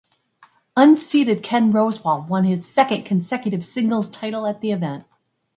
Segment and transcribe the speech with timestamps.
[0.75, 5.05] Unseeded Ken Rosewall won his second consecutive singles title at the event.